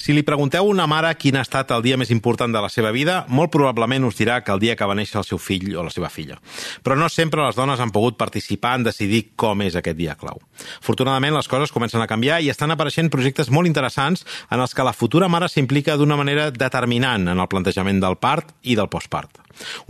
[0.00, 2.70] Si li pregunteu a una mare quin ha estat el dia més important de la
[2.72, 5.74] seva vida, molt probablement us dirà que el dia que va néixer el seu fill
[5.76, 6.38] o la seva filla.
[6.80, 10.40] Però no sempre les dones han pogut participar en decidir com és aquest dia clau.
[10.80, 14.86] Afortunadament, les coses comencen a canviar i estan apareixent projectes molt interessants en els que
[14.88, 19.42] la futura mare s'implica d'una manera determinant en el plantejament del part i del postpart.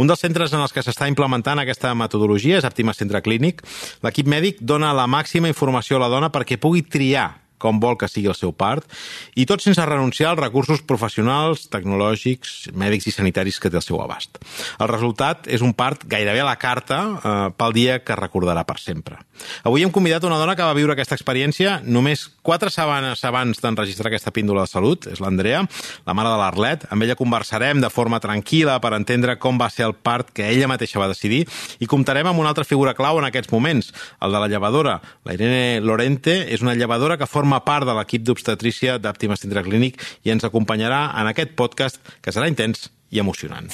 [0.03, 3.63] Un dels centres en els que s'està implementant aquesta metodologia és Àptima Centre Clínic.
[4.03, 7.29] L'equip mèdic dona la màxima informació a la dona perquè pugui triar
[7.61, 8.87] com vol que sigui el seu part,
[9.37, 14.01] i tot sense renunciar als recursos professionals, tecnològics, mèdics i sanitaris que té al seu
[14.03, 14.41] abast.
[14.81, 18.79] El resultat és un part gairebé a la carta eh, pel dia que recordarà per
[18.81, 19.21] sempre.
[19.65, 24.11] Avui hem convidat una dona que va viure aquesta experiència només quatre setmanes abans d'enregistrar
[24.11, 25.63] aquesta píndola de salut, és l'Andrea,
[26.07, 26.87] la mare de l'Arlet.
[26.93, 30.69] Amb ella conversarem de forma tranquil·la per entendre com va ser el part que ella
[30.71, 31.43] mateixa va decidir
[31.81, 35.01] i comptarem amb una altra figura clau en aquests moments, el de la llevadora.
[35.25, 39.65] La Irene Lorente és una llevadora que forma forma part de l'equip d'obstetrícia d'Àptima Centre
[39.67, 43.67] Clínic i ens acompanyarà en aquest podcast que serà intens i emocionant.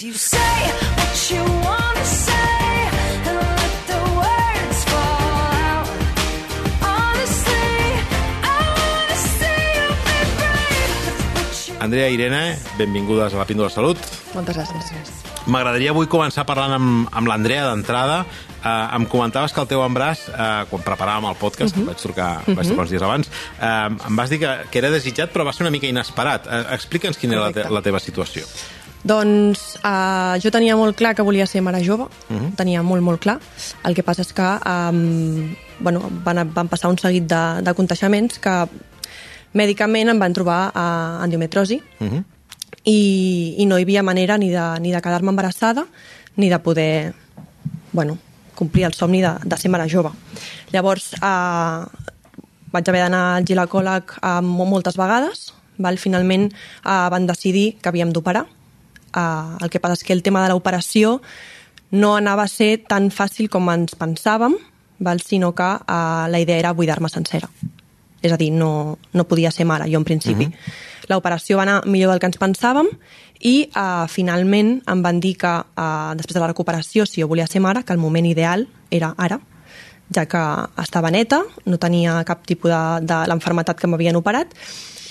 [11.77, 14.01] Andrea i Irene, benvingudes a la Píndola Salut.
[14.33, 15.13] Moltes gràcies.
[15.47, 18.25] M'agradaria avui començar parlant amb, amb l'Andrea d'entrada.
[18.67, 21.85] Uh, em comentaves que el teu embràs, uh, quan preparàvem el podcast, uh mhm.
[21.85, 21.93] -huh.
[21.93, 22.55] vaig trucar, uh -huh.
[22.57, 23.27] vaig trucar uns dies abans,
[23.61, 26.47] uh, em vas dir que, que era desitjat, però va ser una mica inesperat.
[26.47, 27.61] Uh, Explica'ns quina Correcte.
[27.61, 28.45] era la, te la teva situació.
[29.05, 32.45] Doncs uh, jo tenia molt clar que volia ser mare jove, uh mhm.
[32.45, 32.55] -huh.
[32.57, 33.39] tenia molt, molt clar.
[33.85, 38.39] El que passa és que um, bueno, van, van passar un seguit de, de contagiaments
[38.39, 38.69] que
[39.53, 42.15] mèdicament em van trobar uh, endometrosi, uh mhm.
[42.15, 42.25] -huh
[42.87, 45.87] i, i no hi havia manera ni de, ni de quedar-me embarassada
[46.37, 47.15] ni de poder
[47.93, 48.19] bueno,
[48.57, 50.11] complir el somni de, de ser mare jove.
[50.73, 52.07] Llavors, eh,
[52.75, 56.01] vaig haver d'anar al ginecòleg eh, moltes vegades, val?
[56.03, 58.47] finalment eh, van decidir que havíem d'operar.
[58.47, 61.21] Eh, el que passa és que el tema de l'operació
[61.93, 64.59] no anava a ser tan fàcil com ens pensàvem,
[64.99, 65.23] val?
[65.23, 67.49] sinó que eh, la idea era buidar-me sencera.
[68.25, 70.47] És a dir, no, no podia ser mare, jo en principi.
[70.47, 70.55] Uh mhm.
[70.55, 72.89] -huh L'operació va anar millor del que ens pensàvem
[73.47, 77.47] i uh, finalment em van dir que uh, després de la recuperació, si jo volia
[77.47, 79.41] ser mare, que el moment ideal era ara,
[80.15, 80.43] ja que
[80.83, 84.55] estava neta, no tenia cap tipus de, de l'enfermetat que m'havien operat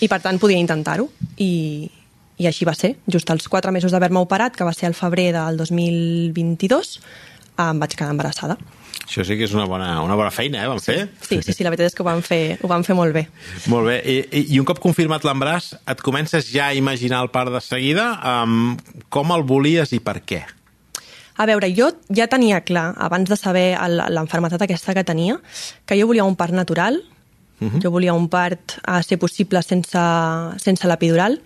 [0.04, 1.08] i per tant podia intentar-ho
[1.38, 1.88] i,
[2.38, 2.96] i així va ser.
[3.08, 7.00] Just als quatre mesos d'haver-me operat, que va ser al febrer del 2022,
[7.58, 8.58] em vaig quedar embarassada.
[9.06, 10.98] Això sí que és una bona, una bona feina, eh, van fer?
[11.22, 13.28] Sí, sí, sí, la veritat és que ho van fer, ho van fer molt bé.
[13.70, 14.00] Molt bé.
[14.02, 18.08] I, i un cop confirmat l'embràs, et comences ja a imaginar el part de seguida?
[18.26, 18.76] Um,
[19.14, 20.42] com el volies i per què?
[21.36, 23.68] A veure, jo ja tenia clar, abans de saber
[24.16, 25.38] l'enfermetat aquesta que tenia,
[25.86, 27.76] que jo volia un part natural, uh mhm.
[27.76, 27.84] -huh.
[27.84, 30.00] jo volia un part a ser possible sense,
[30.58, 31.42] sense l'epidural,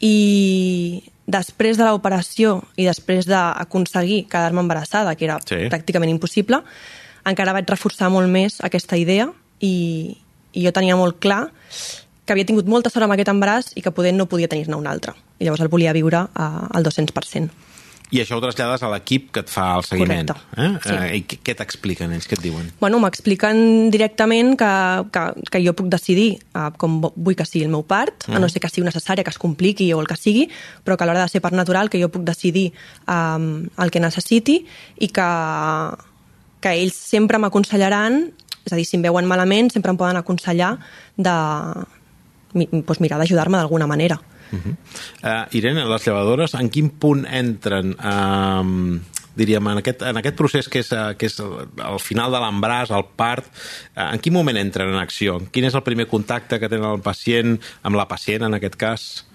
[0.00, 5.68] i després de l'operació i després d'aconseguir quedar-me embarassada, que era sí.
[5.70, 6.62] pràcticament impossible,
[7.28, 9.28] encara vaig reforçar molt més aquesta idea
[9.62, 10.16] i,
[10.52, 11.44] i jo tenia molt clar
[12.24, 14.86] que havia tingut molta sort amb aquest embaràs i que poder no podia tenir-ne un
[14.86, 15.14] altre.
[15.38, 17.71] I llavors el volia viure al 200%.
[18.12, 20.28] I això ho trasllades a l'equip que et fa el seguiment.
[20.28, 20.60] Correcte.
[20.60, 20.72] Eh?
[20.84, 20.96] Sí.
[20.96, 22.26] Eh, I què t'expliquen ells?
[22.28, 22.68] Què et diuen?
[22.80, 24.72] Bueno, m'expliquen directament que,
[25.14, 25.22] que,
[25.54, 28.36] que jo puc decidir uh, com vull que sigui el meu part, mm.
[28.36, 30.44] a no ser que sigui necessària, que es compliqui o el que sigui,
[30.84, 32.68] però que a l'hora de ser part natural que jo puc decidir
[33.06, 34.58] um, el que necessiti
[35.00, 35.28] i que,
[36.60, 38.26] que ells sempre m'aconsellaran,
[38.62, 40.74] és a dir, si em veuen malament, sempre em poden aconsellar
[41.16, 41.38] de,
[42.52, 44.20] doncs mira, d'ajudar-me d'alguna manera.
[44.52, 44.76] Uh -huh.
[45.24, 49.00] uh, Irene, les llevadores, en quin punt entren uh,
[49.34, 52.92] diríem, en aquest, en aquest procés que és, uh, que és el, final de l'embràs,
[52.94, 53.46] el part,
[53.96, 55.40] uh, en quin moment entren en acció?
[55.50, 59.26] Quin és el primer contacte que tenen el pacient amb la pacient, en aquest cas?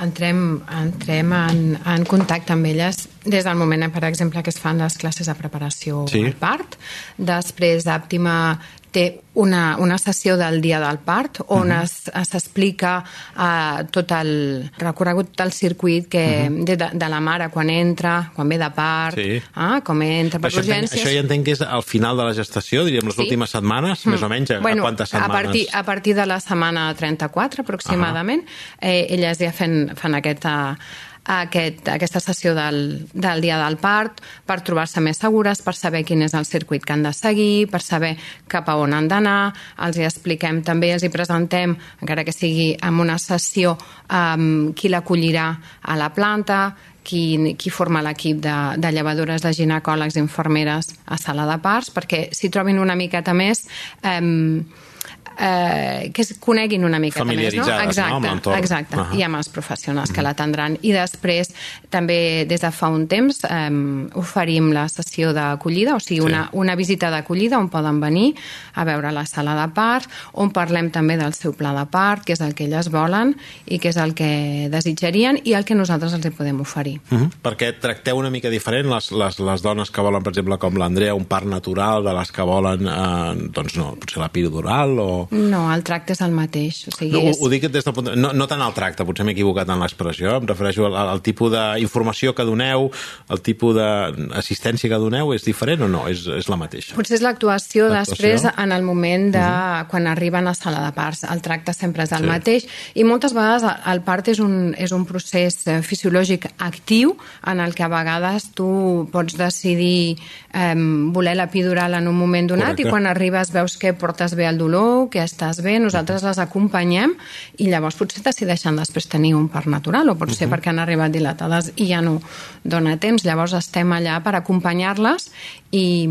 [0.00, 4.78] Entrem, entrem en, en contacte amb elles des del moment, per exemple, que es fan
[4.78, 6.24] les classes de preparació sí.
[6.24, 6.76] al part.
[7.18, 8.58] Després, Àptima
[8.90, 11.82] té una, una sessió del dia del part on uh mhm.
[11.82, 12.24] -huh.
[12.24, 13.04] s'explica
[13.36, 16.60] uh, tot el recorregut del circuit que, uh mhm.
[16.60, 16.76] -huh.
[16.76, 19.42] de, de la mare quan entra, quan ve de part, sí.
[19.56, 20.92] uh, com entra per això urgències.
[20.92, 23.22] Entenc, això ja entenc que és al final de la gestació, diríem, les sí.
[23.22, 24.10] últimes setmanes, mm.
[24.10, 25.30] més o menys, a, bueno, a quantes setmanes?
[25.30, 28.88] A partir, a partir de la setmana 34, aproximadament, uh -huh.
[28.88, 30.78] eh, elles ja fan, fan aquesta
[31.24, 36.24] aquest, aquesta sessió del, del dia del part per trobar-se més segures, per saber quin
[36.26, 38.16] és el circuit que han de seguir, per saber
[38.50, 39.52] cap a on han d'anar,
[39.86, 43.76] els hi expliquem també, els hi presentem, encara que sigui en una sessió,
[44.08, 45.50] um, qui l'acollirà
[45.82, 46.60] a la planta,
[47.04, 52.28] qui, qui forma l'equip de, de llevadores, de ginecòlegs, infermeres a sala de parts, perquè
[52.36, 53.66] s'hi trobin una miqueta més...
[54.02, 54.88] Eh,
[55.38, 57.64] eh, que es coneguin una mica més, no?
[57.64, 58.30] Exacte, no?
[58.30, 59.18] amb exacte, uh -huh.
[59.18, 60.78] i amb els professionals que l'atendran.
[60.82, 61.52] I després,
[61.88, 63.70] també des de fa un temps, eh,
[64.14, 66.26] oferim la sessió d'acollida, o sigui, sí.
[66.26, 68.34] una, una visita d'acollida on poden venir
[68.74, 72.32] a veure la sala de part, on parlem també del seu pla de part, que
[72.32, 73.36] és el que elles volen
[73.66, 77.00] i que és el que desitjarien i el que nosaltres els hi podem oferir.
[77.10, 77.30] Uh -huh.
[77.42, 81.14] Perquè tracteu una mica diferent les, les, les dones que volen, per exemple, com l'Andrea,
[81.14, 85.62] un part natural de les que volen, eh, doncs no, potser la pirodural o no,
[85.74, 86.82] el tracte és el mateix.
[86.88, 87.38] O sigui, no, és...
[87.38, 88.16] ho, ho dic des del punt de...
[88.18, 91.52] no, no tant el tracte, potser m'he equivocat en l'expressió, em refereixo al, al tipus
[91.52, 92.90] d'informació que doneu,
[93.30, 96.06] el tipus d'assistència que doneu, és diferent o no?
[96.10, 96.96] És, és la mateixa?
[96.98, 99.86] Potser és l'actuació després en el moment de uh -huh.
[99.90, 101.24] quan arriben a sala de parts.
[101.24, 102.26] El tracte sempre és el sí.
[102.26, 107.60] mateix i moltes vegades el part és un, és un procés eh, fisiològic actiu en
[107.60, 110.18] el que a vegades tu pots decidir
[110.52, 110.74] eh,
[111.12, 112.88] voler l'epidural en un moment donat Correcte.
[112.88, 117.14] i quan arribes veus que portes bé el dolor, que estàs bé, nosaltres les acompanyem
[117.58, 120.56] i llavors potser decideixen després tenir un part natural o potser uh -huh.
[120.56, 122.20] perquè han arribat dilatades i ja no
[122.64, 123.24] dona temps.
[123.24, 125.30] Llavors estem allà per acompanyar-les
[125.70, 126.08] i,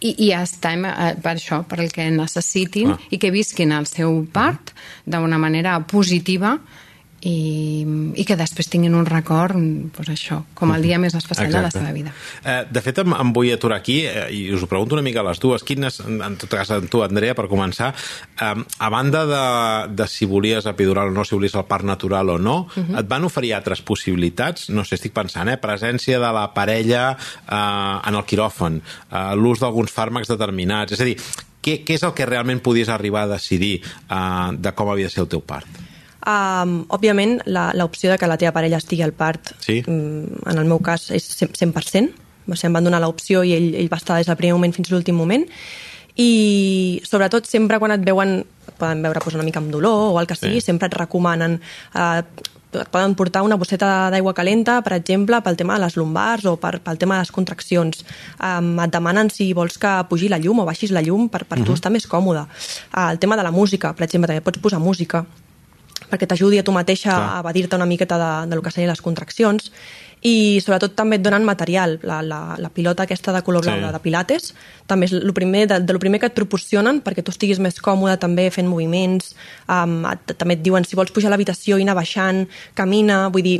[0.00, 2.98] i, i estem eh, per això, per el que necessitin ah.
[3.10, 4.72] i que visquin el seu part
[5.06, 6.58] d'una manera positiva
[7.24, 7.84] i,
[8.20, 9.56] i que després tinguin un record
[9.96, 11.56] pues això, com el dia més especial Exacte.
[11.56, 12.12] de la seva vida.
[12.44, 15.22] Eh, de fet, em, em vull aturar aquí eh, i us ho pregunto una mica
[15.22, 15.64] a les dues.
[15.64, 19.44] Quines, en tot cas, en tu, Andrea, per començar, eh, a banda de,
[19.96, 23.00] de si volies epidural o no, si volies el part natural o no, uh -huh.
[23.00, 24.68] et van oferir altres possibilitats?
[24.68, 25.56] No sé, estic pensant, eh?
[25.56, 31.04] Presència de la parella eh, en el quiròfan, eh, l'ús d'alguns fàrmacs determinats, és a
[31.04, 31.16] dir,
[31.62, 35.10] què, què és el que realment podies arribar a decidir eh, de com havia de
[35.10, 35.83] ser el teu part?
[36.24, 37.42] Um, òbviament,
[37.76, 39.82] l'opció de que la teva parella estigui al part, sí.
[39.88, 42.22] um, en el meu cas, és 100%.
[42.44, 44.72] O sigui, em van donar l'opció i ell, ell va estar des del primer moment
[44.76, 45.44] fins a l'últim moment.
[46.14, 50.18] I, sobretot, sempre quan et veuen, et poden veure pues, una mica amb dolor o
[50.20, 50.68] el que sigui, sí.
[50.70, 52.20] sempre et recomanen uh,
[52.74, 56.56] et poden portar una bosseta d'aigua calenta, per exemple, pel tema de les lumbars o
[56.58, 58.02] per, pel tema de les contraccions.
[58.40, 61.58] Um, et demanen si vols que pugi la llum o baixis la llum per, per
[61.58, 61.66] uh -huh.
[61.66, 61.78] tu mhm.
[61.78, 62.46] estar més còmode.
[62.96, 65.24] Uh, el tema de la música, per exemple, també pots posar música
[66.14, 67.28] perquè t'ajudi a tu mateixa Clar.
[67.34, 69.72] a evadir-te una miqueta de, de lo que serien les contraccions
[70.24, 73.90] i sobretot també et donen material la, la, la pilota aquesta de color blau sí.
[73.92, 74.54] de pilates
[74.88, 77.76] també és el primer, de, de lo primer que et proporcionen perquè tu estiguis més
[77.84, 79.34] còmode també fent moviments
[79.68, 82.46] um, et, també et diuen si vols pujar a l'habitació i anar baixant
[82.78, 83.58] camina, vull dir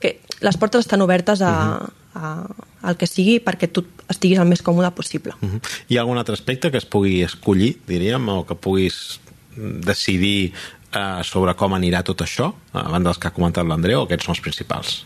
[0.00, 1.92] que les portes estan obertes a, uh -huh.
[2.14, 5.32] a, al que sigui perquè tu estiguis el més còmode possible.
[5.42, 5.60] Uh -huh.
[5.88, 9.20] Hi ha algun altre aspecte que es pugui escollir, diríem, o que puguis
[9.56, 10.52] decidir
[10.92, 14.36] eh, sobre com anirà tot això, a banda dels que ha comentat l'Andreu, aquests són
[14.36, 14.96] els principals?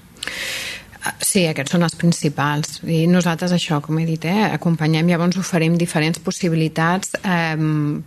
[1.25, 2.81] Sí, aquests són els principals.
[2.85, 7.57] I nosaltres això, com he dit, eh, acompanyem, llavors oferim diferents possibilitats eh,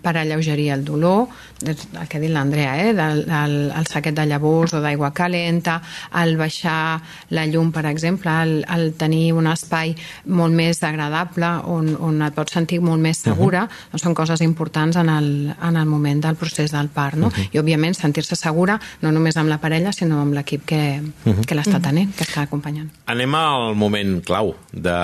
[0.04, 1.28] per alleugerir el dolor,
[1.64, 5.80] el que ha dit l'Andrea, eh, del, del, el saquet de llavors o d'aigua calenta,
[6.22, 7.02] el baixar
[7.34, 9.96] la llum, per exemple, el, el tenir un espai
[10.26, 13.90] molt més agradable on, on et pots sentir molt més segura, uh -huh.
[13.92, 17.28] doncs són coses importants en el, en el moment del procés del part, no?
[17.28, 17.50] Uh -huh.
[17.54, 21.46] I, òbviament, sentir-se segura no només amb la parella, sinó amb l'equip que, uh -huh.
[21.46, 22.83] que l'està tenint, que està acompanyant.
[23.10, 24.98] Anem al moment clau de,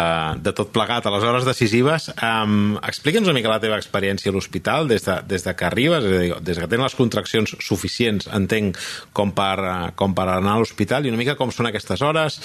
[0.44, 2.10] de tot plegat, a les hores decisives.
[2.16, 6.06] Um, Explica'ns una mica la teva experiència a l'hospital des, de, des de que arribes,
[6.06, 8.80] és a dir, des que tens les contraccions suficients, entenc,
[9.14, 12.40] com per, com per anar a l'hospital, i una mica com són aquestes hores,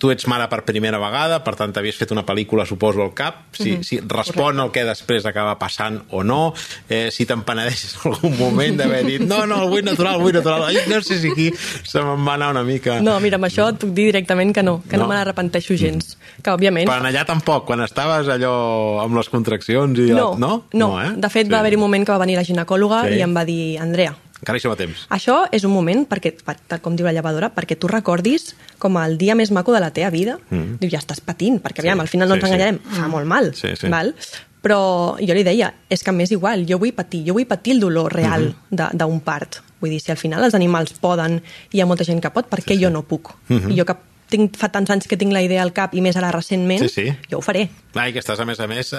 [0.00, 3.42] tu ets mare per primera vegada, per tant havies fet una pel·lícula, suposo, al cap,
[3.52, 3.82] si, mm -hmm.
[3.84, 4.64] si respon Correcte.
[4.64, 6.54] el que després acaba passant o no,
[6.88, 10.22] eh, si te'n penedeixes en algun moment d'haver dit no, no, el vull natural, el
[10.22, 10.64] vull natural.
[10.64, 11.52] Ai, no sé si aquí
[11.84, 13.00] se me'n va anar una mica...
[13.00, 15.76] No, mira, amb això et puc dir directament que no, que no, no me n'arrepenteixo
[15.76, 16.16] gens.
[16.16, 16.42] Mm.
[16.42, 16.88] Que, òbviament...
[16.88, 20.10] Però allà tampoc, quan estaves allò amb les contraccions i...
[20.12, 20.38] No, la...
[20.38, 20.52] no?
[20.72, 21.12] no, no eh?
[21.16, 21.52] de fet sí.
[21.52, 23.18] va haver-hi un moment que va venir la ginecòloga sí.
[23.18, 25.06] i em va dir, Andrea, encara hi som a temps.
[25.12, 29.18] Això és un moment, perquè, tal com diu la llevadora, perquè tu recordis com el
[29.20, 30.38] dia més maco de la teva vida.
[30.50, 30.78] Mm.
[30.82, 33.00] Diu, ja estàs patint, perquè aviam, sí, al final no sí, ens enganyarem, sí.
[33.00, 33.52] fa molt mal.
[33.56, 33.90] Sí, sí.
[33.92, 34.14] Val?
[34.60, 34.80] Però
[35.16, 38.12] jo li deia, és que m'és igual, jo vull patir, jo vull patir el dolor
[38.12, 38.96] real mm -hmm.
[38.96, 39.62] d'un part.
[39.80, 41.40] Vull dir, si al final els animals poden,
[41.72, 42.84] i hi ha molta gent que pot, per què sí, sí.
[42.84, 43.32] jo no puc?
[43.48, 43.72] Mm -hmm.
[43.72, 43.96] I jo que
[44.30, 46.88] tinc, fa tants anys que tinc la idea al cap i més ara recentment, Sí,
[46.88, 47.12] sí.
[47.30, 47.68] jo ho faré.
[47.92, 48.98] Clar, i que estàs, a més a més, eh,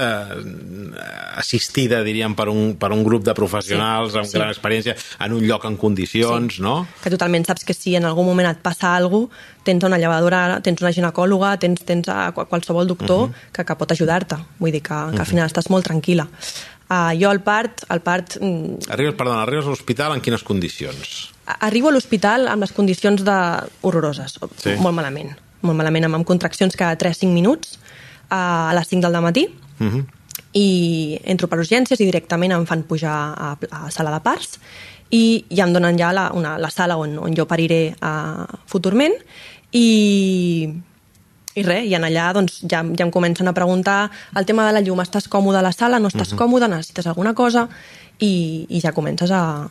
[1.38, 4.38] assistida, diríem, per un, per un grup de professionals Sí, amb sí.
[4.38, 6.62] gran experiència, en un lloc en condicions, Sí.
[6.62, 6.86] no?
[7.04, 10.60] Que totalment saps que si en algun moment et passa alguna cosa, tens una llevadora,
[10.64, 13.52] tens una ginecòloga, tens, tens a qual- qualsevol doctor uh -huh.
[13.54, 14.36] que, que pot ajudar-te.
[14.60, 16.28] Vull dir que, que al final estàs molt tranquil·la.
[16.92, 21.30] Uh, jo al part, al part mm, Arribes, perdona, arribes a l'hospital en quines condicions?
[21.64, 23.36] arribo a l'hospital amb les condicions de...
[23.88, 24.74] horroroses, Sí.
[24.80, 25.32] molt malament.
[25.62, 27.78] Molt malament, amb, amb contraccions cada 3-5 minuts
[28.30, 29.48] a les 5 del matí
[29.82, 30.06] Uh -huh.
[30.54, 34.60] i entro per urgències i directament em fan pujar a, a sala de parts
[35.10, 39.14] i ja em donen ja la, una, la sala on, on jo pariré uh, futurment
[39.72, 40.70] i,
[41.56, 44.74] i res, i en allà doncs, ja, ja em comencen a preguntar el tema de
[44.74, 46.38] la llum, estàs còmode a la sala, no estàs uh -huh.
[46.46, 47.68] còmode, necessites alguna cosa
[48.20, 49.68] i, i ja comences a,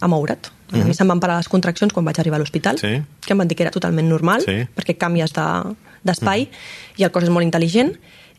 [0.00, 0.46] a moure't.
[0.72, 0.82] Uh -huh.
[0.82, 3.02] A mi se'm van parar les contraccions quan vaig arribar a l'hospital, Sí.
[3.26, 4.66] que em van dir que era totalment normal, Sí.
[4.76, 5.74] perquè canvies de-
[6.04, 6.50] d'espai de,
[6.96, 7.98] i el cos és molt intel·ligent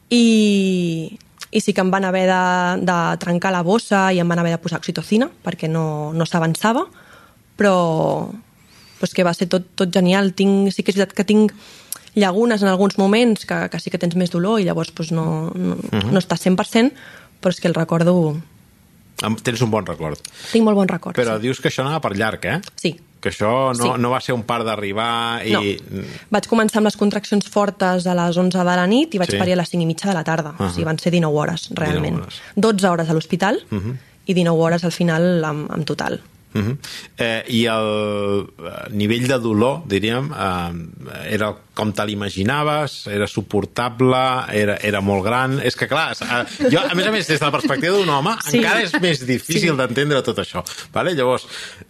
[0.10, 1.18] i,
[1.51, 4.51] i sí que em van haver de, de trencar la bossa i em van haver
[4.51, 6.86] de posar oxitocina perquè no, no s'avançava
[7.58, 8.30] però
[9.00, 11.54] pues que va ser tot, tot genial tinc, sí que és veritat que tinc
[12.15, 15.51] llagunes en alguns moments que, que sí que tens més dolor i llavors pues, no,
[15.56, 16.12] no, uh -huh.
[16.12, 16.91] no estàs 100%
[17.41, 18.38] però és que el recordo
[19.44, 20.18] Tens un bon record.
[20.51, 21.41] tinc molt bon record Però sí.
[21.44, 22.60] dius que això anava per llarg, eh?
[22.75, 23.00] sí.
[23.22, 24.01] Que això no, Sí.
[24.01, 25.51] no va ser un par d'arribar i...
[25.53, 25.62] No.
[26.32, 29.38] Vaig començar amb les contraccions fortes a les 11 de la nit i vaig Sí.
[29.38, 30.50] parir a les 5 i mitja de la tarda.
[30.50, 30.65] Uh -huh.
[30.65, 32.18] O sigui, van ser 19 hores, realment.
[32.18, 32.41] 19 hores.
[32.56, 33.98] 12 hores a l'hospital uh -huh.
[34.25, 36.22] i 19 hores al final en, en total.
[36.53, 36.77] Uh -huh.
[37.18, 43.08] eh, I el eh, nivell de dolor, diríem, eh, era com te l'imaginaves?
[43.08, 44.20] Era suportable?
[44.54, 45.58] Era, era molt gran?
[45.63, 48.34] És que, clar, eh, jo, a més a més, des de la perspectiva d'un home,
[48.44, 48.58] sí.
[48.60, 49.78] Encara és més difícil sí.
[49.80, 50.63] d'entendre tot això.
[50.94, 51.13] Vale?
[51.18, 51.46] Llavors,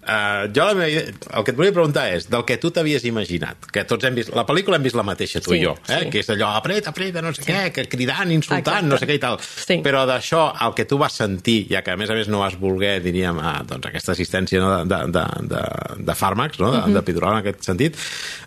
[0.06, 3.66] eh, jo la meva el que et volia preguntar és del que tu t'havies imaginat,
[3.74, 6.04] que tots hem vist, la pel·lícula hem vist la mateixa, tu Sí, i jo, eh?
[6.06, 6.10] sí.
[6.14, 7.50] que és allò, apreta, apreta, no sé sí.
[7.52, 8.88] què, que cridant, insultant, Exacte.
[8.92, 9.40] no sé què i tal.
[9.42, 9.80] Sí.
[9.84, 12.56] Però d'això, el que tu vas sentir, ja que a més a més no vas
[12.60, 15.64] voler, diríem, a, doncs, aquesta assistència no, de, de, de,
[16.12, 16.72] de fàrmacs, no?
[16.72, 16.94] de, Mhm.
[16.98, 17.98] d'epidural en aquest sentit,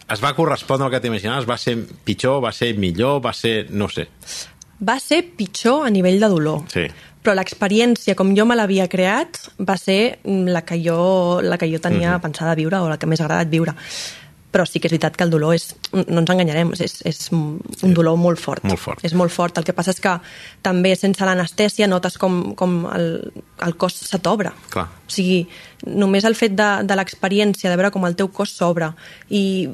[0.08, 1.48] es va correspondre al que t'imaginaves?
[1.48, 3.70] Va ser pitjor, va ser millor, va ser...
[3.70, 4.08] no sé.
[4.84, 6.64] Va ser pitjor a nivell de dolor.
[6.72, 6.84] Sí.
[7.24, 11.80] Però l'experiència, com jo me l'havia creat, va ser la que jo, la que jo
[11.80, 12.20] tenia uh -huh.
[12.20, 13.72] pensada viure o la que m'és agradat viure.
[14.52, 17.94] Però sí que és veritat que el dolor és, no ens enganyarem, és, és un
[17.94, 18.62] dolor molt fort.
[18.62, 19.00] Molt fort.
[19.02, 19.58] És molt fort.
[19.58, 20.20] El que passa és que
[20.62, 23.32] també sense l'anestèsia notes com, com el,
[23.66, 24.52] el cos se t'obre.
[24.76, 25.48] O sigui,
[25.86, 28.92] només el fet de, de l'experiència, de veure com el teu cos s'obre
[29.28, 29.70] i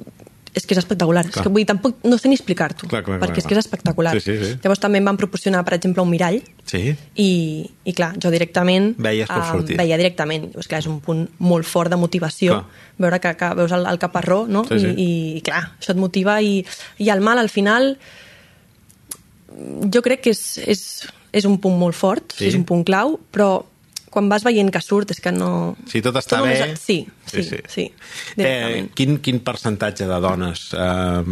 [0.55, 1.23] és que és espectacular.
[1.29, 1.37] Clar.
[1.37, 4.13] És que vull dir, tampoc no sé ni explicar-t'ho, perquè clar, és que és espectacular.
[4.17, 4.57] Sí, sí, sí.
[4.65, 6.95] Llavors també em van proporcionar, per exemple, un mirall Sí?
[7.15, 7.29] i,
[7.85, 9.77] i clar, jo directament Veies com sortia.
[9.79, 12.67] veia directament, és, clar, és un punt molt fort de motivació Clar.
[12.99, 14.65] veure que, que veus el, el caparró no?
[14.69, 14.91] Sí, sí.
[14.97, 16.65] I, i clar, això et motiva i,
[16.99, 17.97] i el mal al final
[19.93, 20.83] jo crec que és, és,
[21.35, 22.47] és un punt molt fort Sí.
[22.51, 23.65] és un punt clau, però
[24.11, 25.77] quan vas veient que surt és que no...
[25.87, 26.77] Si tot està Tu només- bé...
[26.77, 27.85] Sí, sí, sí, sí
[28.37, 31.23] Eh, quin, quin percentatge de dones eh,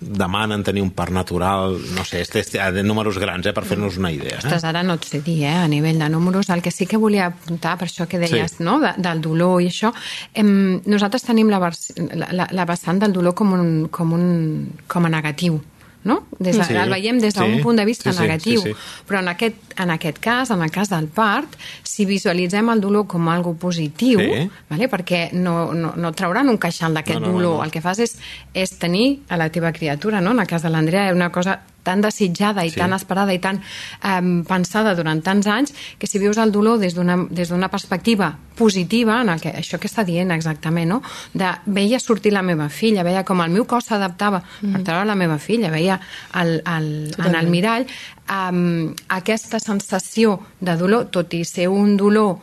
[0.00, 1.76] demanen tenir un part natural?
[1.94, 4.36] No sé, este, este, de números grans, eh, per fer-nos una idea.
[4.38, 4.42] Eh?
[4.44, 6.48] Ostres, ara no et sé dir, eh, a nivell de números.
[6.50, 8.62] El que sí que volia apuntar, per això que deies, Sí.
[8.64, 9.92] no?, de, del dolor i això,
[10.34, 14.72] em, nosaltres tenim la, vers, la, la, la vessant del dolor com, un, com, un,
[14.86, 15.60] com a negatiu,
[16.04, 16.26] no?
[16.38, 18.60] Des de, Sí, el veiem des d'un sí, punt de vista sí, sí, negatiu.
[18.62, 19.04] sí, sí.
[19.08, 23.06] Però en aquest, en aquest cas, en el cas del part, si visualitzem el dolor
[23.06, 24.50] com algo positiu, Sí.
[24.70, 24.88] vale?
[24.90, 27.64] perquè no, no, no trauran un queixal d'aquest No, no, no, dolor, no.
[27.64, 28.16] el que fas és,
[28.54, 30.30] és tenir a la teva criatura, no?
[30.32, 32.80] en el cas de l'Andrea, una cosa tan desitjada i Sí.
[32.80, 33.60] tan esperada i tan
[34.02, 38.38] um, pensada durant tants anys que si vius el dolor des d'una des d'una perspectiva
[38.54, 41.02] positiva, en el que, això que està dient exactament, no?
[41.34, 44.72] de veia sortir la meva filla, veia com el meu cos s'adaptava mm.
[44.72, 46.00] per treure la meva filla, veia
[46.40, 47.86] el, el, en el mirall
[48.30, 52.38] um, aquesta sensació de dolor, tot i ser un dolor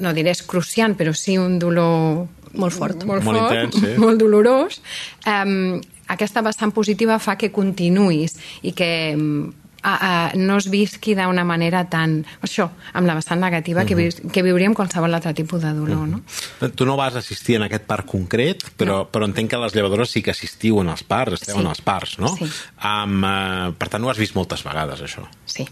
[0.00, 3.02] no diré excruciant, però sí un dolor Molt fort.
[3.04, 3.96] molt, Molt fort, intens, sí.
[4.02, 4.80] molt dolorós,
[5.26, 9.52] um, aquesta vessant positiva fa que continuïs i que um,
[9.84, 12.24] a, a, no es visqui d'una manera tan...
[12.40, 13.86] Això, amb la vessant negativa Mhm.
[13.88, 16.22] que, vi, que viuríem qualsevol altre tipus de dolor, no?
[16.74, 19.08] Tu no vas assistir en aquest parc concret, però, no.
[19.12, 21.60] però entenc que les llevadores sí que assistiu en els parcs, esteu Sí.
[21.60, 22.28] en els parcs, no?
[22.36, 22.44] Sí.
[22.82, 25.28] Um, uh, per tant, ho has vist moltes vegades, això.
[25.44, 25.68] Sí.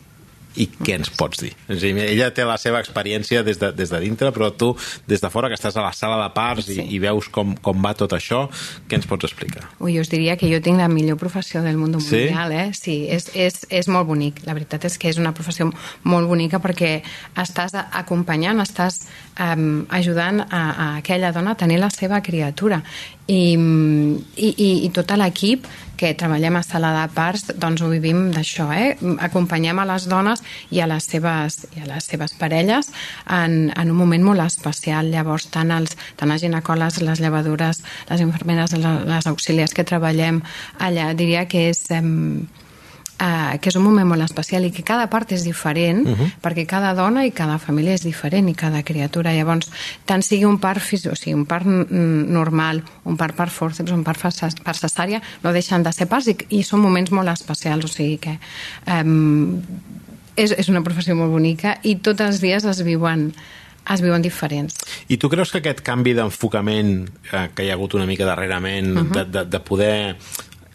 [0.60, 1.52] I què ens pots dir?
[1.72, 4.72] És dir, ella té la seva experiència des de, des de dintre, però tu,
[5.08, 6.78] des de fora, que estàs a la sala de parts sí.
[6.82, 8.44] i, i veus com, com va tot això,
[8.88, 9.64] què ens pots explicar?
[9.80, 12.60] Ui, us diria que jo tinc la millor professió del món mundial, sí?
[12.60, 12.68] eh?
[12.76, 14.42] Sí, és, és, és molt bonic.
[14.48, 15.70] La veritat és que és una professió
[16.08, 16.98] molt bonica perquè
[17.40, 19.02] estàs acompanyant, estàs
[19.38, 22.82] um, ajudant a, a aquella dona a tenir la seva criatura.
[23.32, 28.24] I, i, i, i tot l'equip que treballem a sala de parts doncs ho vivim
[28.34, 28.96] d'això, eh?
[29.22, 32.90] acompanyem a les dones i a les seves, i a les seves parelles
[33.26, 38.24] en, en un moment molt especial llavors tant els, tant els ginecòlegs, les llevadures, les
[38.24, 40.42] infermeres les, les auxiliars que treballem
[40.80, 42.02] allà diria que és eh,
[43.22, 46.20] eh, que és un moment molt especial i que cada part és diferent, uh mhm.
[46.20, 46.30] -huh.
[46.42, 49.32] perquè cada dona i cada família és diferent i cada criatura.
[49.32, 49.70] Llavors,
[50.04, 54.20] tant sigui un part o sigui, un part normal, un part per forceps, un part
[54.64, 58.18] per cesària, no deixen de ser parts i, i són moments molt especials, o sigui
[58.18, 58.38] que
[58.86, 59.04] eh,
[60.36, 63.32] és, és una professió molt bonica i tots els dies es viuen
[63.90, 64.76] es viuen diferents.
[65.10, 66.92] I tu creus que aquest canvi d'enfocament
[67.32, 69.12] eh, que hi ha hagut una mica darrerament, uh -huh.
[69.16, 70.16] de, de, de poder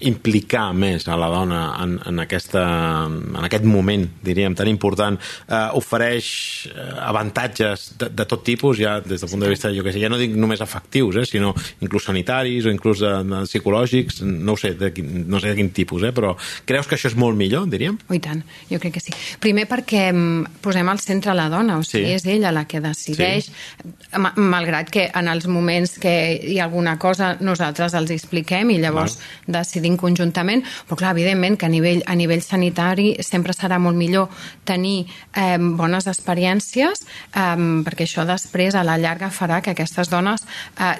[0.06, 2.63] implicar més a la dona en, en, aquesta,
[3.08, 6.27] en aquest moment, diríem, tan important, eh, ofereix
[6.70, 10.01] eh, avantatges de, de tot tipus, ja des del punt de vista, jo que sé,
[10.04, 14.58] ja no dic només efectius, eh, sinó inclús sanitaris o inclús de, de psicològics, no
[14.60, 16.36] sé, de quin, no sé de quin tipus, eh, però
[16.70, 17.98] creus que això és molt millor, diríem?
[18.08, 19.16] Oh, I tant, jo crec que sí.
[19.42, 22.20] Primer perquè mm, posem al centre la dona, o sigui, sí.
[22.20, 23.96] és ella la que decideix, sí.
[24.38, 29.18] malgrat que en els moments que hi ha alguna cosa nosaltres els expliquem i llavors
[29.18, 29.60] Val.
[29.60, 33.98] decidim decidim conjuntament, però clar, evidentment que a nivell, a nivell sanitari sempre serà molt
[33.98, 34.29] millor
[34.65, 40.46] tenir eh, bones experiències eh, perquè això després a la llarga farà que aquestes dones
[40.79, 40.96] eh,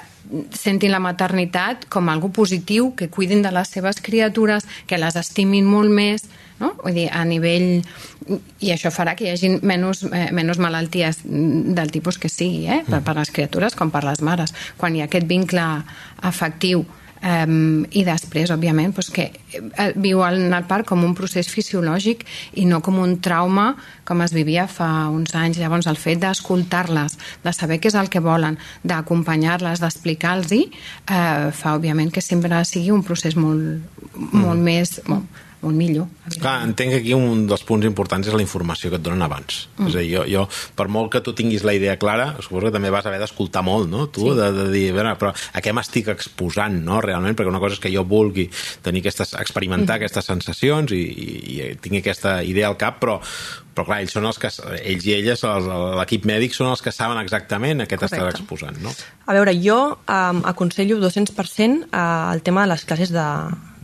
[0.52, 5.64] sentin la maternitat com algo positiu, que cuidin de les seves criatures, que les estimin
[5.64, 6.28] molt més,
[6.60, 6.74] no?
[6.82, 7.84] Vull dir, a nivell...
[8.60, 12.82] I això farà que hi hagi menys, eh, menys malalties del tipus que sigui, eh?
[12.84, 14.52] per, per les criatures com per les mares.
[14.76, 15.64] Quan hi ha aquest vincle
[16.28, 16.84] afectiu
[17.18, 22.22] Um, I després, òbviament, doncs que eh, viu en el parc com un procés fisiològic
[22.60, 23.72] i no com un trauma
[24.06, 25.58] com es vivia fa uns anys.
[25.58, 31.74] Llavors, el fet d'escoltar-les, de saber què és el que volen, d'acompanyar-les, d'explicar-los-hi, eh, fa,
[31.74, 33.82] òbviament, que sempre sigui un procés molt,
[34.14, 34.64] molt mm.
[34.70, 34.98] més...
[35.10, 36.06] Molt, molt millor.
[36.38, 39.64] Clar, entenc que aquí un dels punts importants és la informació que et donen abans.
[39.76, 39.88] Mm.
[39.90, 40.44] És a dir, jo, jo,
[40.78, 43.90] per molt que tu tinguis la idea clara, suposo que també vas haver d'escoltar molt,
[43.90, 44.06] no?
[44.14, 44.34] Tu, sí.
[44.38, 47.00] de, de dir, veure, però a què m'estic exposant, no?
[47.04, 48.46] Realment, perquè una cosa és que jo vulgui
[48.86, 50.02] tenir aquestes, experimentar mm.
[50.02, 53.18] aquestes sensacions i, i, i tingui aquesta idea al cap, però,
[53.74, 55.42] però clar, ells són els que, ells i elles,
[55.98, 58.94] l'equip mèdic, són els que saben exactament a què t'estàs exposant, no?
[59.26, 61.98] A veure, jo um, aconsello 200% uh,
[62.32, 63.26] el tema de les classes de,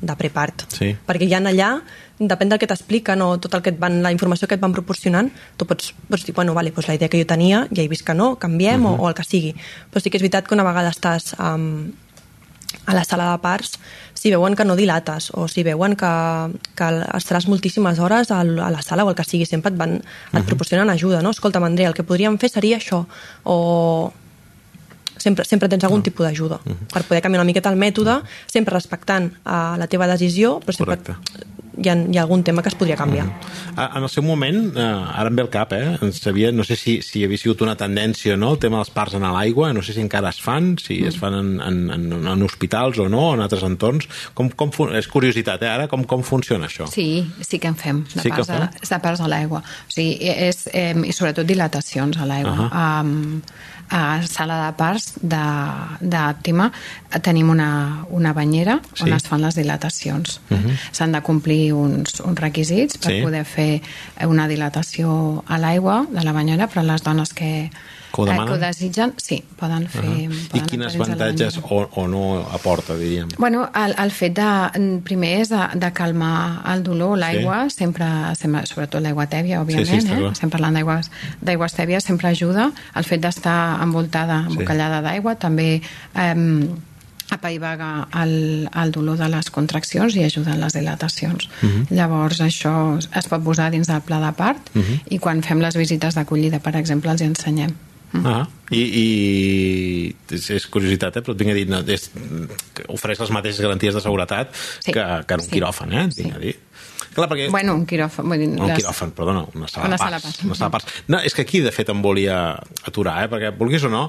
[0.00, 0.66] de prepart.
[0.72, 0.92] Sí.
[1.06, 1.70] Perquè ja allà,
[2.18, 4.74] depèn del que t'expliquen o tot el que et van, la informació que et van
[4.74, 7.88] proporcionant, tu pots, pots dir, bueno, vale, doncs la idea que jo tenia, ja he
[7.88, 8.92] vist que no, canviem uh -huh.
[8.92, 9.04] o, mhm.
[9.04, 9.54] o el que sigui.
[9.90, 11.92] Però sí que és veritat que una vegada estàs um,
[12.86, 13.78] a la sala de parts,
[14.14, 16.12] si veuen que no dilates o si veuen que,
[16.74, 20.02] que estaràs moltíssimes hores a la sala o el que sigui, sempre et, van, et
[20.02, 20.40] uh mhm.
[20.40, 20.44] -huh.
[20.44, 21.30] proporcionen ajuda, no?
[21.30, 23.06] Escolta, Andrea, el que podríem fer seria això,
[23.44, 24.12] o
[25.24, 26.06] sempre, sempre tens algun ah.
[26.08, 26.92] tipus d'ajuda uh -huh.
[26.92, 30.96] per poder canviar una miqueta el mètode, sempre respectant uh, la teva decisió, però sempre
[30.96, 31.14] Correcte.
[31.82, 33.26] hi ha, hi ha algun tema que es podria canviar.
[33.26, 33.32] Uh
[33.76, 33.96] -huh.
[33.96, 35.98] En el seu moment, eh, ara em ve el cap, eh?
[36.12, 38.52] Sabia, no sé si, si havia sigut una tendència no?
[38.52, 41.08] el tema dels parts en l'aigua, no sé si encara es fan, si uh -huh.
[41.08, 44.08] es fan en, en, en, en hospitals o no, en altres entorns.
[44.34, 46.86] Com, com, és curiositat, eh, ara, com, com funciona això?
[46.86, 48.62] Sí, sí que en fem, de, sí parts, fem?
[48.62, 49.58] A, de parts a l'aigua.
[49.58, 52.52] O sigui, és, eh, i sobretot dilatacions a l'aigua.
[52.52, 53.00] Uh -huh.
[53.00, 53.42] um,
[53.90, 56.70] a sala de parts d'Àptima
[57.22, 59.04] tenim una, una banyera sí.
[59.04, 60.40] on es fan les dilatacions.
[60.48, 60.64] Uh mhm.
[60.66, 60.78] -huh.
[60.92, 63.22] S'han de complir uns, uns requisits per sí.
[63.22, 63.82] poder fer
[64.26, 67.70] una dilatació a l'aigua de la banyera, però les dones que,
[68.14, 68.46] que ho, demanen?
[68.46, 70.04] que ho desitgen, sí, poden fer...
[70.04, 70.48] Uh -huh.
[70.50, 73.28] poden I quines avantatges o, o no aporta, diríem?
[73.38, 77.76] Bueno, el, el fet de, primer és de, de calmar el dolor, l'aigua, sí.
[77.76, 80.30] sempre, sempre, sobretot l'aigua tèbia, òbviament, sí, sí, eh?
[80.30, 82.70] estem parlant d'aigües tèbies, sempre ajuda.
[82.94, 85.04] El fet d'estar envoltada, embocallada sí.
[85.04, 85.82] d'aigua, també...
[86.14, 86.78] Eh,
[87.30, 91.48] apaivaga el, el dolor de les contraccions i ajuda en les dilatacions.
[91.62, 91.82] Uh mhm.
[91.82, 91.96] -huh.
[91.96, 94.84] Llavors, això es pot posar dins del pla de part uh mhm.
[94.84, 95.00] -huh.
[95.08, 97.74] i quan fem les visites d'acollida, per exemple, els ensenyem.
[98.14, 98.26] Mm.
[98.30, 101.22] Ah, i, i és, és curiositat, eh?
[101.24, 102.06] però et vinc a dir, no, és,
[102.94, 104.92] ofereix les mateixes garanties de seguretat sí.
[104.92, 105.50] que, que en un sí.
[105.56, 106.04] quiròfan, eh?
[106.06, 106.36] Et vinc sí.
[106.36, 106.54] a dir.
[107.14, 107.48] Clar, perquè...
[107.50, 108.28] Bueno, un quiròfan...
[108.30, 108.78] Vull dir, un les...
[108.78, 110.40] quiròfan, perdona, una sala una de parts.
[110.46, 111.00] Una sala de parts.
[111.10, 112.38] No, és que aquí, de fet, em volia
[112.86, 113.30] aturar, eh?
[113.32, 114.04] perquè, vulguis o no,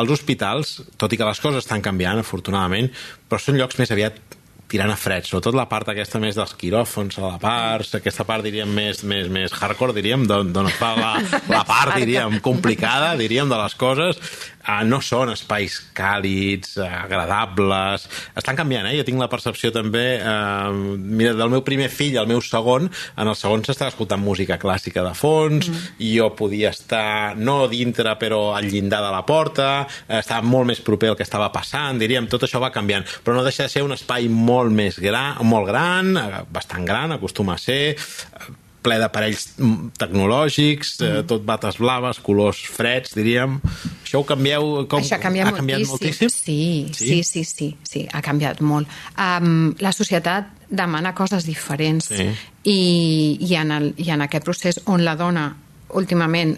[0.00, 2.88] els hospitals, tot i que les coses estan canviant, afortunadament,
[3.28, 4.33] però són llocs més aviat
[4.74, 8.42] tirant a fred, sobretot la part aquesta més dels quiròfons, a la part, aquesta part
[8.42, 11.12] diríem més, més, més hardcore, diríem, d'on, d'on es fa la,
[11.52, 14.18] la part, diríem, complicada, diríem, de les coses,
[14.64, 18.96] uh, no són espais càlids, agradables, estan canviant, eh?
[18.98, 23.30] Jo tinc la percepció també, uh, mira, del meu primer fill al meu segon, en
[23.30, 25.94] el segon s'estava escoltant música clàssica de fons, mm.
[26.02, 29.70] i jo podia estar, no dintre, però al llindar de la porta,
[30.08, 33.46] estava molt més proper al que estava passant, diríem, tot això va canviant, però no
[33.46, 37.60] deixa de ser un espai molt més gran, molt gran, eh, bastant gran, acostuma a
[37.60, 38.52] ser, eh,
[38.84, 41.28] ple d'aparells mm, tecnològics, eh, mm.
[41.30, 43.56] tot bates blaves, colors freds, diríem.
[44.02, 44.84] Això ho canvieu...
[44.90, 46.28] Com, Això ha canviat, ha canviat moltíssim?
[46.28, 46.34] moltíssim?
[46.34, 48.90] Sí, sí, sí, sí, sí, ha canviat molt.
[49.16, 52.28] Um, la societat demana coses diferents sí.
[52.64, 52.78] i,
[53.40, 55.48] i, en el, i en aquest procés on la dona
[55.94, 56.56] últimament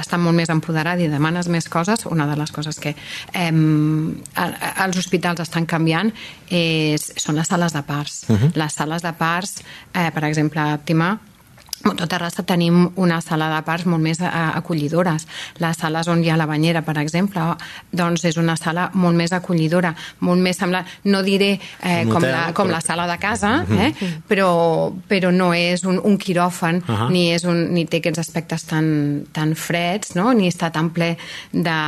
[0.00, 2.94] està molt més empoderada i demanes més coses, una de les coses que
[3.32, 6.12] eh, els hospitals estan canviant
[6.50, 8.24] és, són les sales de parts.
[8.28, 8.52] Uh -huh.
[8.54, 9.62] Les sales de parts,
[9.94, 11.18] eh, per exemple, a Optima,
[11.80, 15.26] a tota Terrassa tenim una sala de parts molt més eh, acollidores.
[15.62, 17.44] Les sales on hi ha la banyera, per exemple,
[17.92, 22.34] doncs és una sala molt més acollidora, molt més semblant, no diré eh, com, hotel,
[22.34, 22.76] la, com però...
[22.76, 23.90] la sala de casa, eh,
[24.28, 24.50] però,
[25.08, 27.10] però no és un, un quiròfan, uh -huh.
[27.10, 30.32] ni, és un, ni té aquests aspectes tan, tan freds, no?
[30.32, 31.16] ni està tan ple
[31.52, 31.78] de,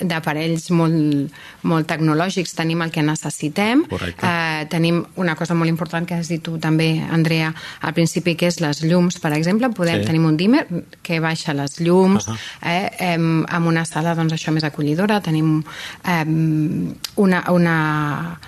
[0.00, 6.18] d'aparells molt, molt tecnològics tenim el que necessitem eh, tenim una cosa molt important que
[6.18, 10.08] has dit tu també, Andrea, al principi que és les llums, per exemple, podem, sí.
[10.10, 10.64] tenim un dimmer
[11.02, 12.38] que baixa les llums uh -huh.
[12.62, 15.62] eh, eh, amb una sala doncs això més acollidora, tenim
[16.04, 16.24] eh,
[17.16, 18.40] una, una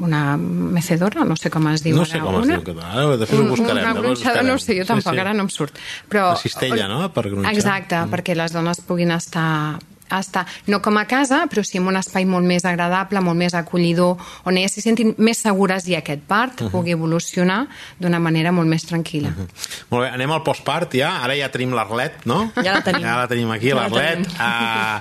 [0.00, 3.40] una mecedora, no sé com es diu no sé com una, es diu ara, després
[3.40, 5.20] ho buscarem, una gronxada, no sé, jo tampoc, sí, sí.
[5.20, 5.78] ara no em surt
[6.08, 7.12] però, la cistella, no?
[7.12, 7.52] Per gronxar.
[7.52, 8.10] exacte, mm.
[8.14, 9.78] perquè les dones puguin estar
[10.18, 13.54] estar, no com a casa, però sí en un espai molt més agradable, molt més
[13.54, 16.70] acollidor, on elles se sentin més segures i aquest part uh -huh.
[16.70, 17.66] pugui evolucionar
[17.98, 19.28] d'una manera molt més tranquil·la.
[19.28, 19.48] Uh -huh.
[19.90, 21.22] Molt bé, anem al postpart ja.
[21.22, 22.50] Ara ja tenim l'Arlet, no?
[22.56, 23.02] Ja la tenim.
[23.02, 24.26] Ja la tenim aquí, ja l'Arlet.
[24.26, 25.00] Uh,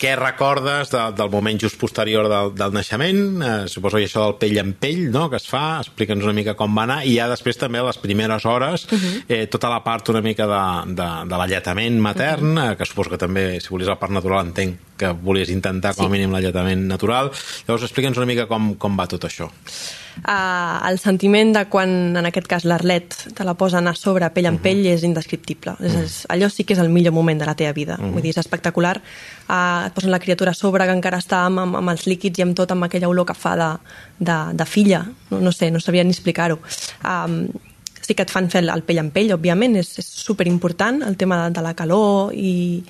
[0.00, 3.22] què recordes de, del moment just posterior del, del naixement?
[3.42, 6.56] Eh, suposo que això del pell en pell, no?, que es fa, explica'ns una mica
[6.58, 9.24] com va anar, i ja després també les primeres hores, uh -huh.
[9.28, 12.72] eh, tota la part una mica de, de, de l'alletament matern, uh -huh.
[12.72, 16.06] eh, que suposo que també, si volies la part natural, entenc que volies intentar com
[16.06, 17.30] a mínim l'alletament natural.
[17.66, 19.50] Llavors, explica'ns una mica com, com va tot això
[20.26, 24.46] uh, el sentiment de quan, en aquest cas, l'Arlet te la posen a sobre pell
[24.46, 24.60] en uh mhm.
[24.60, 24.62] -huh.
[24.62, 25.72] pell és indescriptible.
[25.72, 26.04] Uh -huh.
[26.04, 26.34] és, mhm.
[26.34, 27.96] allò sí que és el millor moment de la teva vida.
[27.98, 28.12] Uh -huh.
[28.12, 29.00] Vull dir, és espectacular.
[29.48, 32.38] Uh, et posen la criatura a sobre, que encara està amb, amb, amb els líquids
[32.38, 33.78] i amb tot, amb aquella olor que fa de,
[34.18, 35.06] de, de filla.
[35.30, 36.58] No, no sé, no sabia ni explicar-ho.
[37.04, 37.48] Um,
[38.00, 41.44] sí que et fan fer el pell en pell, òbviament, és, és superimportant el tema
[41.44, 42.82] de, de la calor i,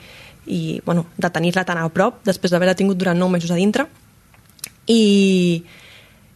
[0.47, 3.87] i bueno, de tenir-la tan a prop després d'haver-la tingut durant nou mesos a dintre.
[4.91, 5.63] I,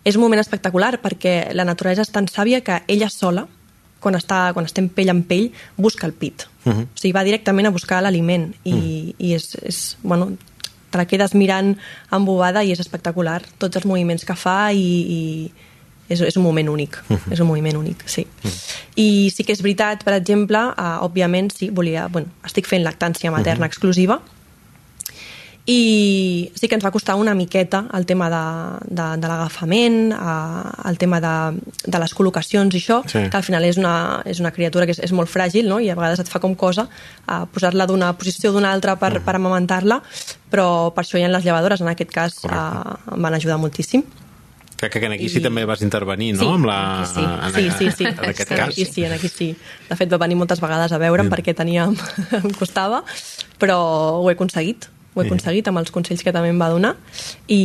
[0.07, 3.47] és un moment espectacular perquè la naturalesa és tan sàvia que ella sola,
[4.01, 6.47] quan, està, quan estem pell en pell, busca el pit.
[6.65, 6.79] Uh mhm.
[6.79, 6.85] -huh.
[6.95, 9.15] O sigui, va directament a buscar l'aliment i, uh -huh.
[9.19, 10.37] i és, és, bueno,
[10.91, 11.77] te la quedes mirant
[12.11, 14.87] embobada i és espectacular tots els moviments que fa i,
[15.19, 15.53] i
[16.09, 17.33] és, és un moment únic, uh -huh.
[17.33, 18.27] és un moviment únic, sí.
[18.45, 18.75] Uh -huh.
[18.95, 23.31] I sí que és veritat, per exemple, uh, òbviament, sí, volia, bueno, estic fent lactància
[23.31, 23.73] materna uh -huh.
[23.73, 24.23] exclusiva,
[25.67, 28.43] i sí que ens va costar una miqueta el tema de,
[28.87, 33.25] de, de l'agafament, eh, el tema de, de les col·locacions i això, sí.
[33.27, 35.81] que al final és una, és una criatura que és, és molt fràgil no?
[35.83, 39.17] i a vegades et fa com cosa eh, posar-la d'una posició o d'una altra per,
[39.17, 39.25] -huh.
[39.27, 40.03] per amamentar-la,
[40.51, 44.05] però per això hi ha les llevadores, en aquest cas eh, em van ajudar moltíssim.
[44.77, 45.43] Crec que aquí sí I...
[45.43, 46.43] també vas intervenir, no?
[46.43, 47.07] Sí, amb la...
[47.07, 48.05] sí, en, sí, sí, sí.
[48.05, 48.69] En aquest sí, cas.
[48.69, 49.57] Aquí sí, en aquí sí.
[49.89, 51.33] De fet, va venir moltes vegades a veure'm sí.
[51.33, 51.89] perquè tenia...
[52.45, 53.03] em costava,
[53.59, 53.81] però
[54.21, 56.95] ho he aconseguit ho he aconseguit amb els consells que també em va donar
[57.49, 57.63] i,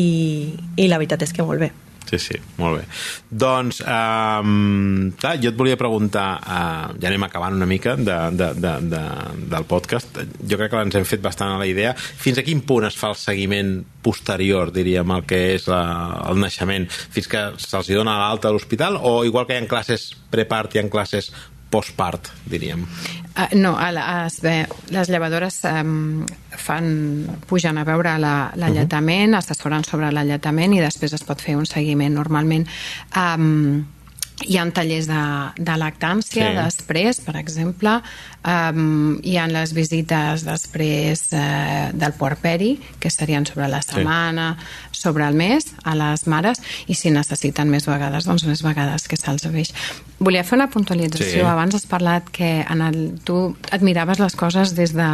[0.80, 1.72] i la veritat és que molt bé.
[2.12, 2.86] Sí, sí, molt bé.
[3.30, 8.50] Doncs, um, clar, jo et volia preguntar, uh, ja anem acabant una mica de, de,
[8.58, 9.04] de, de,
[9.54, 11.94] del podcast, jo crec que ens hem fet bastant a la idea.
[11.96, 15.82] Fins a quin punt es fa el seguiment posterior, diríem, al que és la,
[16.28, 16.90] el naixement?
[16.92, 19.00] Fins que se'ls dona l'alta a l'hospital?
[19.00, 21.32] O igual que hi ha classes prepart, hi ha classes
[21.72, 22.84] postpart, diríem?
[23.32, 24.56] Uh, no, a les, bé,
[24.92, 26.90] les llevadores um, fan,
[27.48, 29.46] pugen a veure l'alletament, la, uh -huh.
[29.46, 32.14] assessoren sobre l'alletament i després es pot fer un seguiment.
[32.14, 32.68] Normalment
[33.16, 33.86] um,
[34.46, 35.22] hi ha tallers de,
[35.58, 36.56] de lactància sí.
[36.58, 37.98] després, per exemple,
[38.48, 44.54] um, hi ha les visites després uh, del puerperi, que serien sobre la setmana,
[44.92, 45.02] sí.
[45.04, 49.20] sobre el mes, a les mares, i si necessiten més vegades, doncs més vegades que
[49.20, 49.74] se'ls veix.
[50.20, 51.42] Volia fer una puntualització.
[51.42, 51.48] Sí.
[51.48, 55.12] Abans has parlat que en el, tu admiraves les coses des de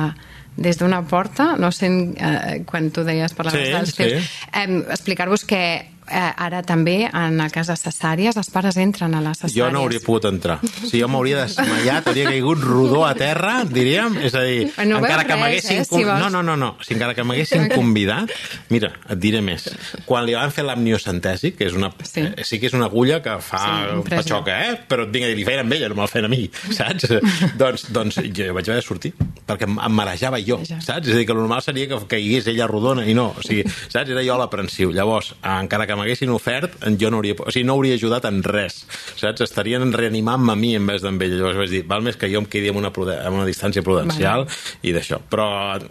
[0.57, 4.39] des d'una porta, no sé eh, quan tu deies parlaves sí, dels sí.
[4.57, 9.21] eh, explicar-vos que eh, ara també, en el cas de cesàries, els pares entren a
[9.21, 9.55] les cesàries.
[9.57, 10.59] Jo no hauria pogut entrar.
[10.87, 14.17] Si jo m'hauria desmaiat, hauria caigut rodó a terra, diríem.
[14.23, 15.81] És a dir, No encara que m'haguessin...
[15.81, 16.19] eh, si vols.
[16.19, 16.69] no, no, no, no.
[16.81, 18.31] Si encara que m'haguessin convidat...
[18.69, 19.67] Mira, et diré més.
[20.05, 22.21] Quan li van fer l'amniocentesi, que és una, Sí.
[22.21, 24.77] eh, sí que és una agulla que fa Sí, patxoca, eh?
[24.87, 27.07] Però et vinc a dir, li feien amb ella, no me'l feien a mi, saps?
[27.61, 29.13] doncs, doncs jo vaig haver de sortir,
[29.47, 30.79] perquè em marejava jo, Ja.
[30.81, 31.07] saps?
[31.07, 33.63] És a dir, que el normal seria que caigués ella rodona, i no, o sigui,
[33.89, 34.09] saps?
[34.13, 34.91] Era jo l'aprensiu.
[34.95, 38.41] Llavors, eh, encara que m'haguessin ofert, jo no hauria, o sigui, no hauria ajudat en
[38.45, 38.83] res,
[39.19, 39.43] saps?
[39.45, 41.41] Estarien reanimant-me a mi en vez d'amb ella.
[41.41, 44.45] Llavors vaig dir, val més que jo em quedi amb una, amb una distància prudencial
[44.45, 44.61] Vale.
[44.87, 45.21] i d'això.
[45.31, 45.47] Però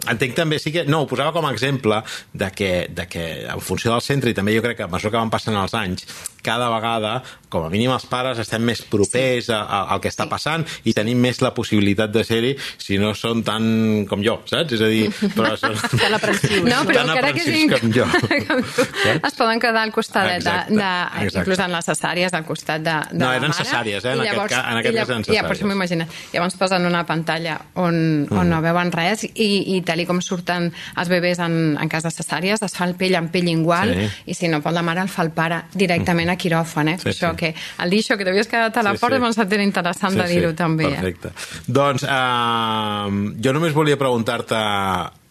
[0.09, 2.01] entenc també, sí que, no, ho posava com a exemple
[2.33, 5.13] de que, de que en funció del centre, i també jo crec que a mesura
[5.13, 6.07] que van passant els anys,
[6.47, 7.17] cada vegada,
[7.51, 9.53] com a mínim els pares, estem més propers sí.
[9.55, 10.31] a, a, al que està Sí.
[10.31, 14.73] passant i tenim més la possibilitat de ser-hi si no són tan com jo, saps?
[14.75, 15.05] És a dir,
[15.35, 16.63] però són Tan aprensius.
[16.67, 18.07] No, però tan encara que siguin com jo.
[18.51, 20.89] com es poden quedar al costat de, Exacte, de,
[21.23, 21.39] exacte.
[21.43, 23.63] inclús en les cesàries, al costat de, de No, la eren mare.
[23.63, 24.13] cesàries, eh?
[24.13, 25.57] En I aquest en aquest cas eren Ja, per cesàries.
[25.57, 26.07] això m'ho imagino.
[26.33, 31.09] Llavors posen una pantalla on, on no veuen res i, i tal com surten els
[31.11, 34.07] bebès en, en cas de cesàries, es fa el pell en pell igual Sí.
[34.31, 36.97] i si no pot la mare el fa el pare directament a quiròfan, eh?
[37.01, 37.37] Sí, això sí.
[37.41, 39.21] que el això que t'havies quedat a la Sí, porta sí.
[39.25, 40.85] m'ha sentit interessant de dir-ho també.
[40.85, 40.97] Eh?
[41.01, 41.33] Perfecte.
[41.67, 43.07] Doncs uh,
[43.43, 44.61] jo només volia preguntar-te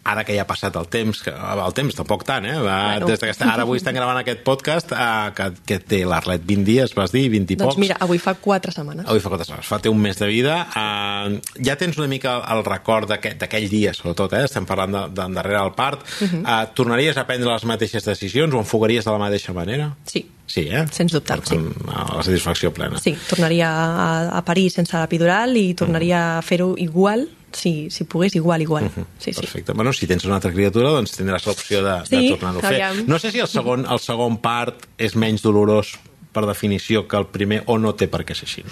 [0.07, 2.55] ara que ja ha passat el temps, que, el temps tampoc tant, eh?
[2.63, 3.07] Va, Bueno.
[3.11, 6.65] Des que està, ara avui estem gravant aquest podcast, uh, que, que té l'Arlet 20
[6.65, 7.81] dies, vas dir, 20 i Doncs pocs.
[7.83, 9.07] mira, avui fa quatre setmanes.
[9.07, 10.57] Avui fa quatre setmanes, fa té un mes de vida.
[10.77, 14.45] Uh, ja tens una mica el record d'aquell dia, sobretot, eh?
[14.45, 16.01] estem parlant de, de darrere del part.
[16.21, 16.45] Uh Mhm.
[16.45, 16.63] -huh.
[16.63, 19.95] uh, tornaries a prendre les mateixes decisions o enfocaries de la mateixa manera?
[20.05, 20.27] Sí.
[20.47, 20.85] Sí, eh?
[20.93, 21.57] Sens dubte, Per sí.
[21.57, 21.75] tant,
[22.17, 22.99] La satisfacció plena.
[22.99, 28.35] Sí, tornaria a, a parir sense l'epidural i tornaria a fer-ho igual, si, si pogués,
[28.37, 28.91] igual, igual.
[29.19, 29.41] Sí, sí.
[29.41, 29.73] Perfecte.
[29.73, 33.07] Bueno, si tens una altra criatura, doncs tindràs l'opció de, de Sí, tornar-ho a fer.
[33.09, 35.95] No sé si el segon, el segon part és menys dolorós
[36.37, 38.63] per definició que el primer o no té per què ser així.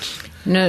[0.53, 0.61] No,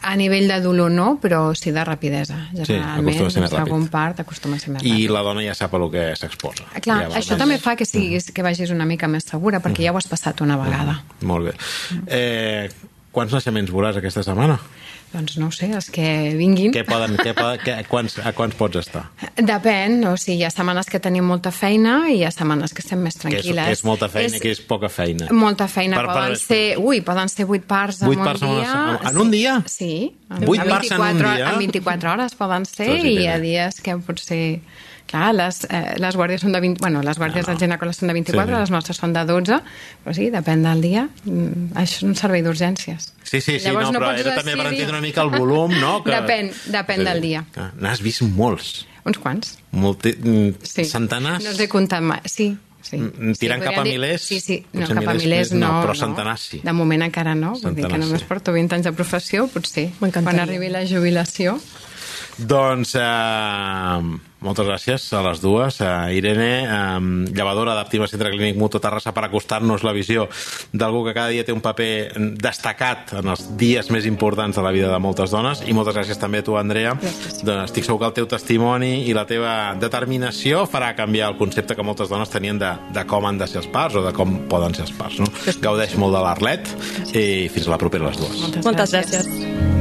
[0.00, 2.38] a nivell de dolor no, però sí de rapidesa.
[2.54, 3.66] Generalment, acostuma a ser el més ràpid.
[3.68, 5.12] segon part acostuma a ser més I ràpid.
[5.12, 6.64] la dona ja sap a lo que s'exposa.
[6.72, 9.84] Ah, Clar, ja això també fa que, siguis, que vagis una mica més segura, perquè
[9.84, 11.02] ja ho has passat una vegada.
[11.20, 11.54] Molt bé.
[12.06, 12.70] Eh,
[13.18, 14.60] quants naixements veuràs aquesta setmana?
[15.08, 16.04] Doncs no ho sé, els que
[16.36, 16.68] vinguin.
[16.74, 19.06] Què poden, què poden, què, quants, a quants pots estar?
[19.40, 22.84] Depèn, o sigui, hi ha setmanes que tenim molta feina i hi ha setmanes que
[22.84, 23.70] estem més Que és, tranquil·les.
[23.70, 25.30] que és molta feina i que és poca feina.
[25.32, 26.60] Molta feina, Per- per, per- poden ser...
[26.76, 28.68] Ui, poden ser 8 parts en Vuit un parts en una dia.
[28.74, 29.10] setmana.
[29.14, 29.54] En un dia?
[29.78, 29.90] Sí.
[30.28, 31.48] En, Vuit en parts en un 24 dia?
[31.54, 34.42] En 24 hores poden ser sí i hi ha dies que potser...
[35.08, 36.82] Clar, les, eh, les guàrdies són de 20...
[36.84, 37.56] Bueno, les guàrdies Ah, no.
[37.56, 38.60] del ginecòleg són de 24, Sí.
[38.60, 39.56] les nostres són de 12,
[40.04, 41.06] però sí, depèn del dia.
[41.24, 43.08] Mm, Això és un servei d'urgències.
[43.24, 45.72] Sí, sí, sí, Llavors no, però pots era també per entendre una mica el volum,
[45.80, 45.94] no?
[46.04, 46.12] Que...
[46.12, 47.44] Depèn, depèn del dia.
[47.54, 48.84] Que N'has vist molts.
[49.08, 49.56] Uns quants.
[49.72, 50.12] Multi...
[50.20, 50.84] mm, Sí.
[50.84, 51.42] Centenars?
[51.44, 52.20] No els he comptat mai.
[52.28, 52.50] Sí,
[52.84, 52.98] sí.
[53.00, 54.22] Mm, tirant sí, cap a podríem dir- milers?
[54.28, 54.60] Sí, sí.
[54.74, 55.82] No, cap a milers milers més no, no.
[55.86, 56.60] però centenars sí.
[56.62, 57.54] De moment encara no.
[57.56, 58.28] Vull dir que Centenars només sí.
[58.28, 59.88] porto 20 anys de professió, potser.
[59.98, 61.56] Quan arribi la jubilació.
[62.38, 64.02] Doncs eh,
[64.46, 65.80] moltes gràcies a les dues.
[65.82, 67.00] Eh, Irene, eh,
[67.34, 70.28] llevadora d'Aptima Centre Clínic Mutu Terrassa per acostar-nos la visió
[70.70, 74.70] d'algú que cada dia té un paper destacat en els dies més importants de la
[74.70, 76.94] vida de moltes dones i moltes gràcies també a tu, Andrea.
[76.94, 77.42] Gràcies.
[77.42, 81.74] Doncs estic segur que el teu testimoni i la teva determinació farà canviar el concepte
[81.74, 84.44] que moltes dones tenien de, de com han de ser els parts o de com
[84.48, 85.18] poden ser els parts.
[85.18, 85.26] No?
[85.58, 86.72] Gaudeix molt de l'Arlet
[87.18, 88.38] i fins a la propera les dues.
[88.46, 89.77] Moltes, Moltes gràcies.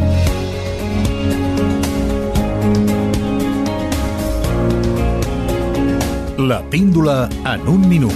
[6.38, 8.14] La píndola en un minut.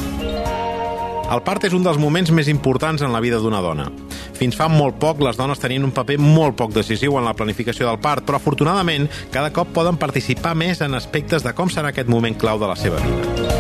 [1.33, 3.87] El part és un dels moments més importants en la vida d'una dona.
[4.37, 7.87] Fins fa molt poc, les dones tenien un paper molt poc decisiu en la planificació
[7.87, 12.11] del part, però afortunadament cada cop poden participar més en aspectes de com serà aquest
[12.13, 13.57] moment clau de la seva vida.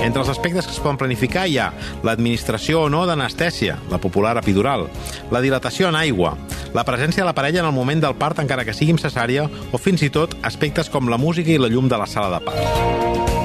[0.00, 1.68] Entre els aspectes que es poden planificar hi ha
[2.02, 4.88] l'administració o no d'anestèsia, la popular epidural,
[5.30, 6.38] la dilatació en aigua,
[6.72, 9.76] la presència de la parella en el moment del part encara que sigui cesària o
[9.76, 13.41] fins i tot aspectes com la música i la llum de la sala de part.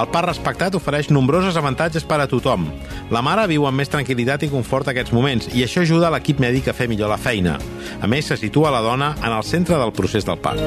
[0.00, 2.64] El part respectat ofereix nombrosos avantatges per a tothom.
[3.12, 6.70] La mare viu amb més tranquil·litat i confort aquests moments i això ajuda l'equip mèdic
[6.70, 7.58] a fer millor la feina.
[8.00, 10.62] A més, se situa la dona en el centre del procés del part.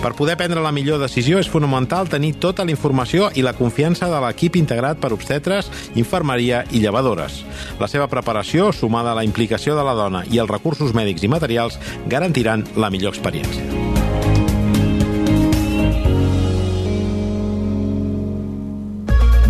[0.00, 4.08] Per poder prendre la millor decisió és fonamental tenir tota la informació i la confiança
[4.08, 7.42] de l'equip integrat per obstetres, infermeria i llevadores.
[7.78, 11.30] La seva preparació, sumada a la implicació de la dona i els recursos mèdics i
[11.30, 13.89] materials, garantiran la millor experiència.